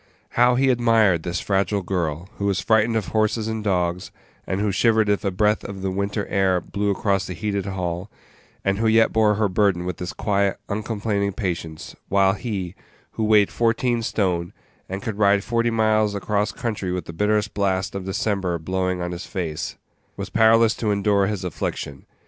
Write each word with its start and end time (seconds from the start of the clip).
How 0.29 0.55
he 0.55 0.71
admired 0.71 1.21
this 1.21 1.39
fragile 1.39 1.83
girl, 1.83 2.27
who 2.39 2.45
was 2.47 2.59
frightened 2.59 2.95
of 2.95 3.09
horses 3.09 3.47
and 3.47 3.63
dogs, 3.63 4.09
and 4.47 4.59
who 4.59 4.71
shivered 4.71 5.09
if 5.09 5.23
a 5.23 5.29
breath 5.29 5.63
of 5.63 5.83
the 5.83 5.91
winter 5.91 6.25
air 6.25 6.59
blew 6.59 6.89
across 6.89 7.27
the 7.27 7.35
heated 7.35 7.67
hall, 7.67 8.09
and 8.65 8.79
who 8.79 8.87
yet 8.87 9.13
bore 9.13 9.35
her 9.35 9.47
burden 9.47 9.85
with 9.85 9.97
this 9.97 10.11
quiet, 10.11 10.57
uncomplaining 10.67 11.33
patience; 11.33 11.95
while 12.09 12.33
he, 12.33 12.73
who 13.11 13.23
weighed 13.23 13.51
fourteen 13.51 14.01
stone, 14.01 14.53
and 14.89 15.03
could 15.03 15.19
ride 15.19 15.43
forty 15.43 15.69
miles 15.69 16.15
across 16.15 16.51
country 16.51 16.91
with 16.91 17.05
the 17.05 17.13
bitterest 17.13 17.53
blasts 17.53 17.93
of 17.93 18.03
December 18.05 18.57
blowing 18.57 19.03
on 19.03 19.11
his 19.11 19.27
face, 19.27 19.75
was 20.17 20.31
powerless 20.31 20.73
to 20.73 20.89
endure 20.89 21.27
his 21.27 21.43
affliction. 21.43 22.07